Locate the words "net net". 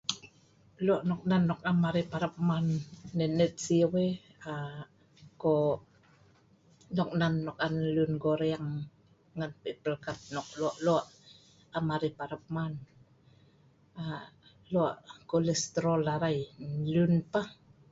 3.17-3.53